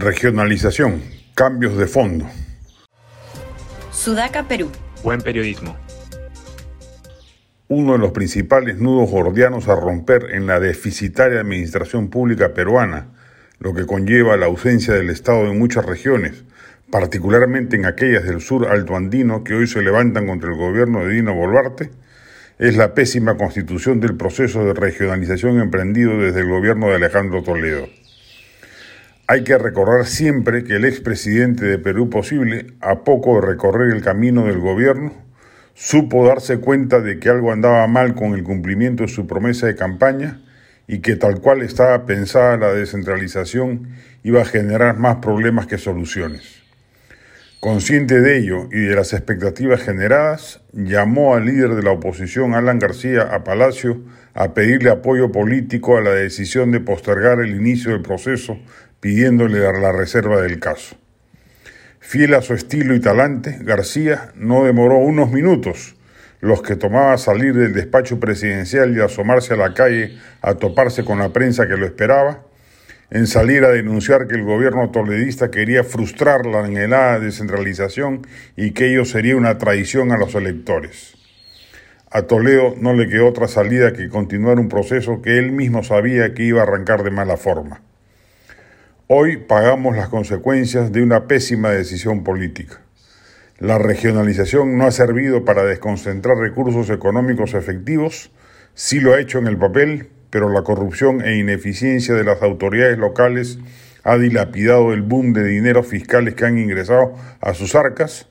[0.00, 1.02] Regionalización,
[1.34, 2.24] cambios de fondo.
[3.90, 4.70] Sudaca, Perú.
[5.02, 5.76] Buen periodismo.
[7.66, 13.08] Uno de los principales nudos gordianos a romper en la deficitaria administración pública peruana,
[13.58, 16.44] lo que conlleva la ausencia del Estado en muchas regiones,
[16.92, 21.34] particularmente en aquellas del sur altoandino que hoy se levantan contra el gobierno de Dino
[21.34, 21.90] Boluarte,
[22.60, 27.88] es la pésima constitución del proceso de regionalización emprendido desde el gobierno de Alejandro Toledo.
[29.30, 34.02] Hay que recordar siempre que el expresidente de Perú Posible, a poco de recorrer el
[34.02, 35.12] camino del gobierno,
[35.74, 39.76] supo darse cuenta de que algo andaba mal con el cumplimiento de su promesa de
[39.76, 40.40] campaña
[40.86, 43.90] y que tal cual estaba pensada la descentralización
[44.22, 46.62] iba a generar más problemas que soluciones.
[47.60, 52.78] Consciente de ello y de las expectativas generadas, llamó al líder de la oposición, Alan
[52.78, 54.00] García, a Palacio
[54.38, 58.56] a pedirle apoyo político a la decisión de postergar el inicio del proceso,
[59.00, 60.96] pidiéndole la reserva del caso.
[62.00, 65.94] Fiel a su estilo y talante, García no demoró unos minutos,
[66.40, 71.18] los que tomaba salir del despacho presidencial y asomarse a la calle a toparse con
[71.18, 72.44] la prensa que lo esperaba,
[73.10, 78.90] en salir a denunciar que el gobierno toledista quería frustrar la anhelada descentralización y que
[78.90, 81.14] ello sería una traición a los electores.
[82.10, 86.32] A Toledo no le quedó otra salida que continuar un proceso que él mismo sabía
[86.32, 87.82] que iba a arrancar de mala forma.
[89.10, 92.82] Hoy pagamos las consecuencias de una pésima decisión política.
[93.58, 98.30] La regionalización no ha servido para desconcentrar recursos económicos efectivos,
[98.74, 102.98] sí lo ha hecho en el papel, pero la corrupción e ineficiencia de las autoridades
[102.98, 103.58] locales
[104.04, 108.28] ha dilapidado el boom de dineros fiscales que han ingresado a sus arcas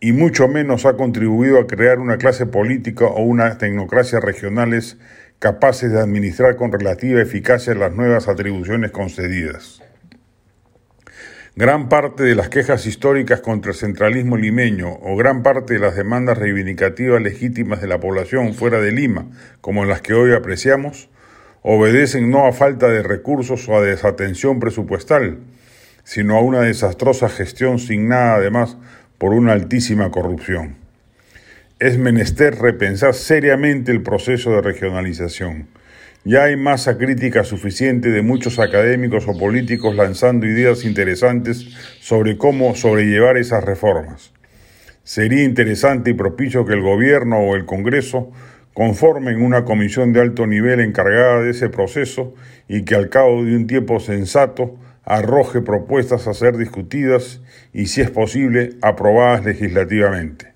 [0.00, 4.96] y mucho menos ha contribuido a crear una clase política o una tecnocracia regionales
[5.40, 9.82] capaces de administrar con relativa eficacia las nuevas atribuciones concedidas.
[11.58, 15.96] Gran parte de las quejas históricas contra el centralismo limeño o gran parte de las
[15.96, 19.24] demandas reivindicativas legítimas de la población fuera de Lima,
[19.62, 21.08] como las que hoy apreciamos,
[21.62, 25.38] obedecen no a falta de recursos o a desatención presupuestal,
[26.04, 28.76] sino a una desastrosa gestión signada además
[29.16, 30.76] por una altísima corrupción.
[31.78, 35.68] Es menester repensar seriamente el proceso de regionalización.
[36.28, 41.68] Ya hay masa crítica suficiente de muchos académicos o políticos lanzando ideas interesantes
[42.00, 44.32] sobre cómo sobrellevar esas reformas.
[45.04, 48.32] Sería interesante y propicio que el gobierno o el Congreso
[48.74, 52.34] conformen una comisión de alto nivel encargada de ese proceso
[52.66, 57.40] y que al cabo de un tiempo sensato arroje propuestas a ser discutidas
[57.72, 60.55] y, si es posible, aprobadas legislativamente.